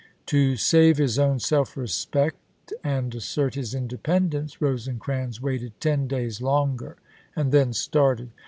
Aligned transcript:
To 0.25 0.57
save 0.57 0.97
his 0.97 1.19
own 1.19 1.39
self 1.39 1.77
respect 1.77 2.37
rad. 2.71 2.79
and 3.03 3.13
assert 3.13 3.53
his 3.53 3.75
independence, 3.75 4.59
Rosecrans 4.59 5.39
waited 5.43 5.79
ten 5.79 6.07
days 6.07 6.41
longer, 6.41 6.97
and 7.35 7.51
then 7.51 7.71
started. 7.71 8.31